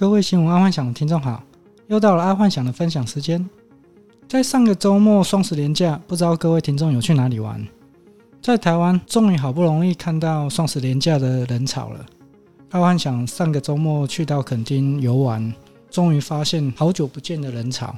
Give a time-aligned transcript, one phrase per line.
[0.00, 1.42] 各位新闻爱幻想的听众好，
[1.88, 3.46] 又到了爱幻想的分享时间。
[4.26, 7.62] 在上个周末双十连假，不知道各位听众有去哪里玩？
[8.40, 12.06] 在台湾，终于好不容易看到双十连假的人潮了。
[12.70, 15.52] 爱幻想上个周末去到垦丁游玩，
[15.90, 17.94] 终于发现好久不见的人潮，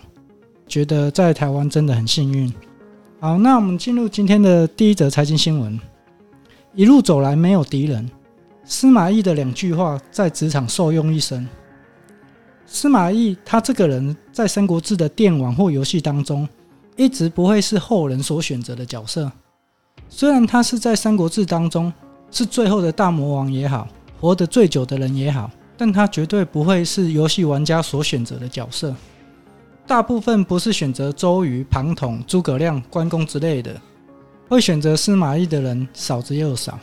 [0.67, 2.53] 觉得在台湾真的很幸运。
[3.21, 5.79] 好，那我们进入今天的第一则财经新闻。
[6.75, 8.11] 一路走来没有敌人，
[8.65, 11.47] 司马懿的两句话在职场受用一生。
[12.73, 16.49] 司马懿，他这个人，在《三国志》的电玩或游戏当中，
[16.97, 19.31] 一直不会是后人所选择的角色。
[20.09, 21.93] 虽然他是在《三国志》当中
[22.31, 23.87] 是最后的大魔王也好，
[24.19, 28.95] 活得最久的人也好，但他绝对不会是游戏玩家所选择的角色。
[29.87, 33.79] 大部分不是选择周瑜、庞统、诸葛亮、关公之类的，
[34.49, 36.81] 会选择司马懿的人少之又少。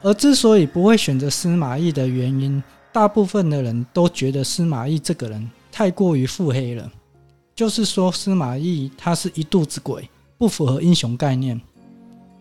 [0.00, 6.92] 而之所以不会选择司马懿的原因，大部分的人都觉得司马懿这个人太过于腹黑了，
[7.54, 11.58] 就是说司马懿他是一肚子鬼，不符合英雄概念。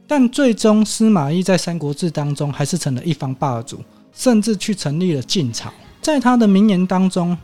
[0.06, 3.80] 但最终司马懿在《三国志》当中还是成了一方霸主，
[4.11, 5.72] 甚至去成立了晋朝。
[6.02, 7.38] 在他的名言当中，“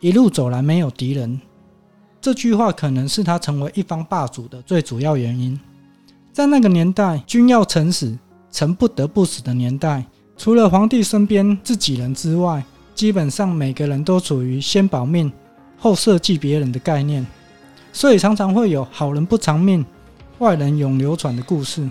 [0.00, 1.38] 一路走来没有敌人”
[2.22, 5.60] 这句话可能是他成为一方霸主的最主要原因。
[6.32, 8.18] 在那个年代，君要臣死，
[8.50, 10.02] 臣不得不死的年代。
[10.36, 15.32] 除了皇帝身边自己人之外，基本上每个人都处于先保命
[15.78, 17.26] 后设计别人的概念，
[17.92, 19.84] 所以常常会有好人不长命，
[20.38, 21.88] 坏人永流传的故事。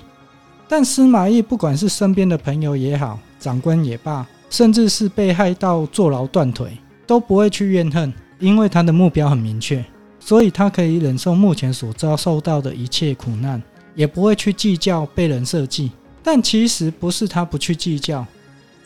[0.67, 9.83] 但司马懿不管是身边的朋友也好，长官也罢，甚至是被害到坐牢断腿，都不会去怨恨，因为他的目标很明确，
[10.19, 13.61] 所以他可以忍受目前所遭受到的一切苦难，
[13.95, 15.91] 也不会去计较被人设计。
[16.23, 18.25] 但其实不是他不去计较，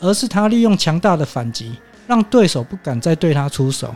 [0.00, 1.72] 而是他利用强大的反击，
[2.06, 3.94] 让对手不敢再对他出手。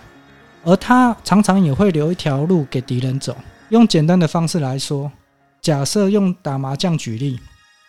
[0.64, 3.36] 而他常常也会留一条路给敌人走。
[3.70, 5.10] 用简单的方式来说，
[5.60, 7.40] 假设用打麻将举例，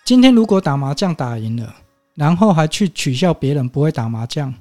[0.03, 1.75] 今天如果打麻将打赢了，
[2.15, 4.53] 然后还去取笑别人不会打麻将，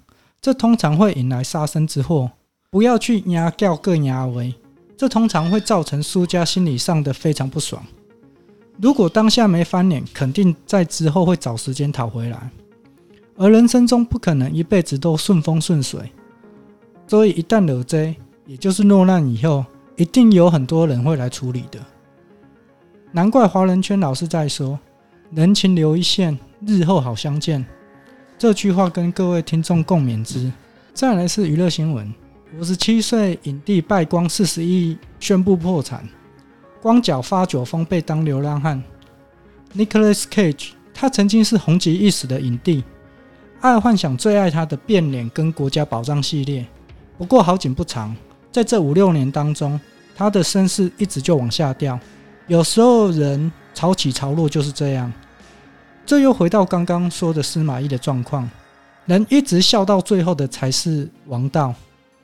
[0.42, 2.30] 这通常会引来杀身之祸。
[2.70, 4.54] 不要去压掉个压威，
[4.96, 7.82] 这通常会造成输家心理上的非常不爽。
[8.82, 12.50] 如果当下没翻脸，肯定在之后会找时间讨回来。
[13.36, 16.10] 而人生中不可能一辈子都顺风顺水，
[17.06, 18.12] 所以一旦惹灾，
[18.44, 21.78] 也就是落难以后，一定有很多人会来处理的。
[23.12, 24.76] 难怪华人圈老是在说
[25.30, 27.64] “人情留一线，日后好相见”
[28.36, 30.50] 这句话，跟各位听众共勉之。
[30.92, 32.12] 再来是娱乐新闻：
[32.58, 36.04] 五十七岁影帝败光四十亿，宣布破产。
[36.82, 38.82] 光脚发酒疯被当流浪汉
[39.76, 42.82] Nicholas Cage，他曾经是红极一时的影帝，
[43.60, 46.66] 爱幻想最爱他的变脸跟国家宝藏系列。
[47.16, 48.16] 不过好景不长，
[48.50, 49.80] 在这五六年当中，
[50.16, 51.96] 他的声势一直就往下掉。
[52.48, 55.10] 有时候人潮起潮落就是这样。
[56.04, 58.50] 这又回到刚刚说的司马懿的状况，
[59.06, 61.72] 人一直笑到最后的才是王道。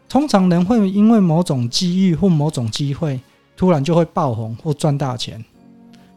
[0.08, 3.20] 通常人会因为某种机遇或某种机会。
[3.58, 5.44] 突然就会爆红或赚大钱，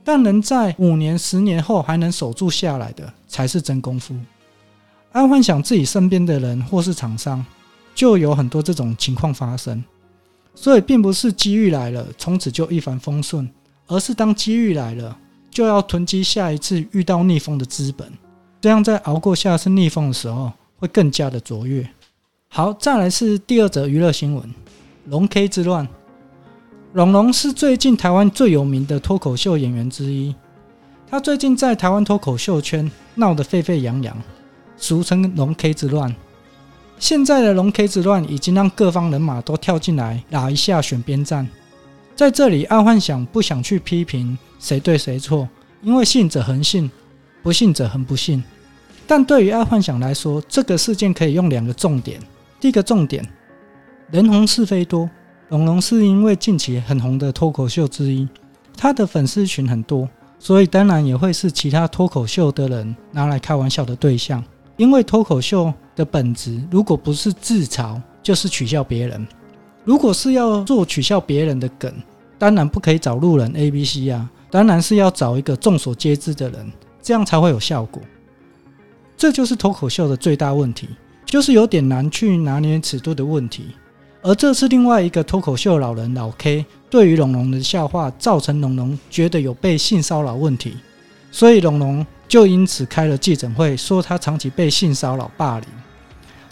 [0.04, 4.16] 但能在五年、十年后还能守住下来的，才是真功夫。
[5.12, 7.44] 安幻想自己身边的人或是厂商，
[7.96, 9.84] 就有很多这种情况发生。
[10.54, 13.50] 所以，并不是机遇来了，从此就一帆风顺，
[13.88, 15.18] 而是当机遇来了，
[15.50, 18.08] 就要囤积下一次遇到逆风的资本，
[18.62, 21.90] 这样在熬过下次逆风的时候，会更加的卓越。
[22.50, 24.54] 好，再来是第二则娱乐新闻：
[25.06, 25.88] 龙 K 之乱。
[26.94, 30.36] 龙龙是最近台湾最有名的脱口秀演员之一，
[31.10, 34.14] 他最近在台湾脱口秀圈闹得沸沸扬扬，
[34.76, 36.14] 俗称“龙 K 之乱”。
[37.00, 41.48] 现在的“龙 K 之乱”已经让各方人马都跳进来打一下选边站。
[42.14, 45.48] 在这里，爱幻想不想去批评谁对谁错，
[45.82, 46.92] 因为信者恒信，
[47.42, 48.44] 不信者恒不信。
[49.08, 52.20] 但对于爱幻想来说，这个事件可以用两个重点：
[52.60, 53.26] 第一个重点，
[54.12, 55.10] 人红是非多。
[55.52, 58.26] 龙龙是因为近期很红的脱口秀之一，
[58.78, 60.08] 他的粉丝群很多，
[60.40, 64.42] 所以当然也会是其他脱口秀的人拿来开玩笑的对象。
[64.78, 69.28] 因为脱口秀的本质，如果不是自嘲，就是取笑别人。
[69.84, 71.94] 如果是要做取笑别人的梗，
[72.40, 76.72] 当然不可以找路人 A、B、C 啊，当然是要找一个众所皆知的人，
[77.02, 78.02] 这样才会有效果。
[79.18, 80.88] 这就是脱口秀的最大问题，
[81.26, 83.66] 就是有点难去拿捏尺度的问题。
[84.24, 90.78] 而这是另外一个脱口秀老人老 K 对于龙龙的笑话，造成龙龙觉得有被性骚扰问题，
[91.32, 95.68] 所以龙龙就因此开了记者会，说他长期被性骚扰霸凌。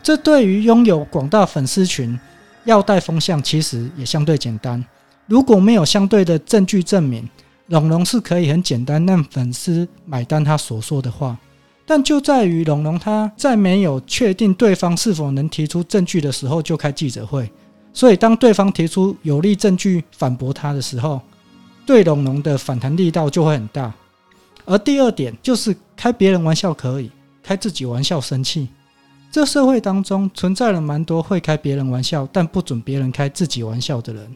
[0.01, 2.19] 这对于拥有广大粉丝群
[2.63, 4.83] 要带风向，其实也相对简单。
[5.27, 7.29] 如果没有相对的证据证明，
[7.67, 11.37] 龙龙是可以很简单让粉丝买单他所说的话。
[11.89, 17.51] 但就在于龙龙他在没有确定对方是否能提出证据的时候就开记者会，
[17.91, 21.19] 所以当对方提出有力证据反驳他的时候，
[21.87, 23.91] 对龙龙的反弹力道就会很大。
[24.65, 27.09] 而第二点就是开别人玩笑可以，
[27.41, 28.67] 开自己玩笑生气。
[29.31, 34.35] 这社会当中存在了蛮多会开别人玩笑，但不准别人开自己玩笑的人，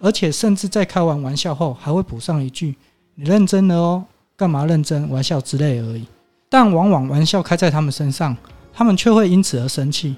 [0.00, 2.74] 而且甚至在开完玩笑后还会补上一句
[3.14, 4.04] ：“你认真了哦，
[4.38, 5.10] 干嘛认真？
[5.10, 6.06] 玩笑之类而已。”
[6.48, 8.36] 但往往玩笑开在他们身上，
[8.72, 10.16] 他们却会因此而生气。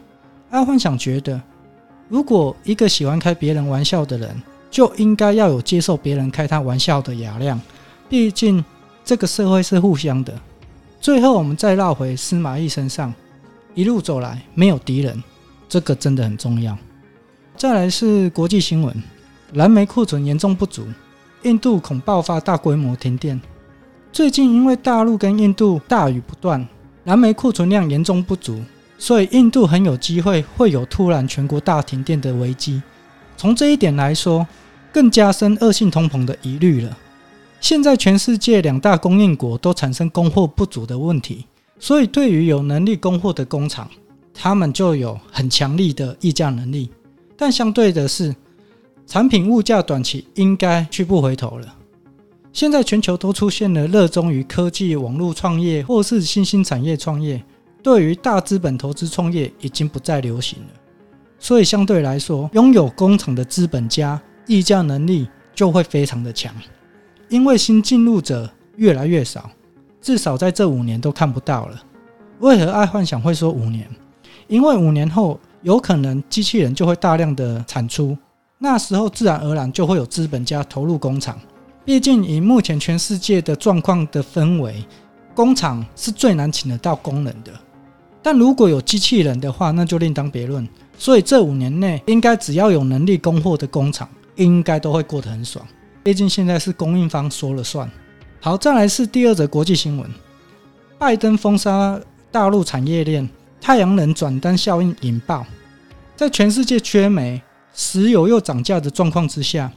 [0.51, 1.41] 爱幻想觉得，
[2.09, 7.61] 如果一个喜欢开别人玩笑的人，就应该要有接受别人开他玩笑的雅量。
[8.09, 8.65] 毕竟
[9.05, 10.33] 这个社会是互相的。
[11.01, 13.13] 最后，我们再绕回司马懿身上，
[13.75, 15.23] 一路走来没有敌人，
[15.69, 16.77] 这个真的很重要。
[17.57, 18.95] 再来是国际新闻，
[19.53, 20.87] 燃煤库存严重不足，
[21.43, 23.41] 印度恐爆发大规模停电。
[24.13, 26.67] 最近因为大陆跟印度大雨不断，
[27.05, 28.61] 燃煤库存量严重不足，
[28.99, 32.83] 所以印度很有机会会有突然全国大停电的危机。
[33.37, 34.47] 从这一点来说，
[34.93, 36.99] 更加深恶性通膨的疑虑了。
[37.61, 41.47] 现在全世界两大供应国都产生供货不足的问题，
[41.79, 43.89] 所以对于有能力供货的工厂，
[44.35, 46.91] 他们就有很强力的议价能力。
[47.37, 48.35] 但相对的是，
[49.07, 51.77] 产品物价短期应该去不回头了。
[52.53, 57.43] 现在全球都出现了热衷于科技、网络创业或是新兴产业创业，
[57.83, 60.69] 对于大资本投资创业已经不再流行了。
[61.39, 66.53] 所以相对来说，拥有工厂的资本家议价能力就会非常的强。
[67.29, 69.49] 因为新进入者越来越少，
[70.01, 71.81] 至少在这五年都看不到了。
[72.41, 73.89] 为何爱幻想会说五年？
[74.49, 78.19] 因为五年后有可能机器人就会大量的产出，
[78.59, 81.39] 那时候自然而然就会有资本家投入工厂。
[81.91, 84.85] 毕竟，以目前全世界的状况的氛围，
[85.35, 87.53] 工厂是最难请得到工人的。
[88.23, 90.69] 但如果有机器人的话，那就另当别论。
[90.97, 95.67] 所以这五年内，应该只要有能力供货的工厂，应该都会过得很爽。
[96.05, 97.91] 毕竟现在是供应方说了算。
[98.41, 100.09] 好，再来是第二则国际新闻：
[100.97, 102.01] 拜登封杀
[102.31, 103.29] 大陆产业链，
[103.61, 105.45] 太阳能转单效应引爆。
[106.15, 107.43] 在全世界缺煤、
[107.75, 109.73] 石油又涨价的状况之下。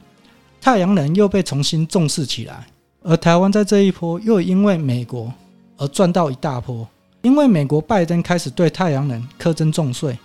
[0.64, 2.66] 太阳能又被重新重视起来，
[3.02, 5.30] 而台湾在这一波又因为美国
[5.76, 6.88] 而赚到一大波。
[7.20, 10.18] 因为美国拜登开始对太阳能苛征重税，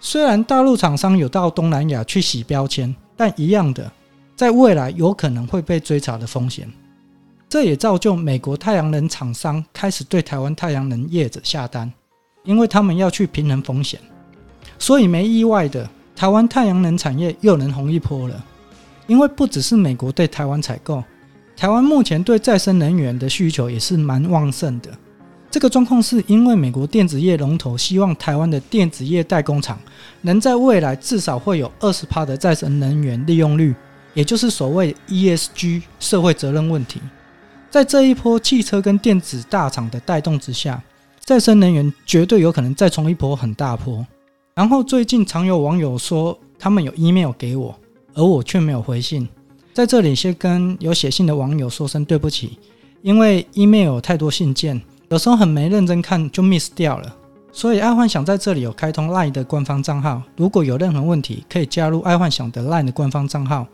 [0.00, 3.90] 虽然大陆厂商有到东南亚去洗标签，但一样的，
[4.36, 6.70] 在未来有可能会被追查的风险。
[7.48, 11.92] 这也造就美国太阳能厂商开始对台湾太阳能业者下单，
[12.44, 13.98] 因为他们要去平衡风险，
[14.78, 18.44] 所以没意外的，台湾太阳能产业又能红一波了。
[19.06, 21.02] 因为不只是美国对台湾采购，
[21.56, 24.90] 台湾目前对再生能源的需求也是蛮旺盛的。
[25.50, 29.78] 这个状况是因为美国电子业龙头希望台湾的电子业代工厂
[30.22, 33.72] 能在未来至少会有二十趴的再生能源利用率，
[34.14, 37.00] 也就是所谓 ESG 社会责任问题。
[37.70, 40.82] 在这一波汽车跟电子大厂的带动之下，
[41.20, 44.04] 再生能源绝对有可能再冲一波很大波。
[44.54, 47.78] 然后最近常有网友说他们有 email 给我。
[48.14, 49.28] 而我却没有回信，
[49.72, 52.58] 在这里先跟有写信的网友说声对不起，
[53.02, 57.16] 因为 email 有太多信件，有时候很没认真看就 miss 掉了。
[57.52, 63.66] 所以爱幻想在这里有开通 LINE 的官方账号，如果有任何问题，可以加入爱幻想的 LINE 的官方账号，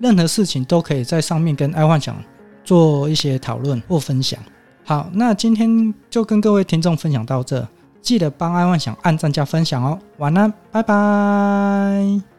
[0.00, 2.16] 任何事情都可以在上面跟爱幻想
[2.64, 4.40] 做一些讨论或分享。
[4.84, 7.66] 好，那今天就跟各位听众分享到这，
[8.02, 9.98] 记得帮爱幻想按赞加分享哦。
[10.16, 12.37] 晚安，拜拜。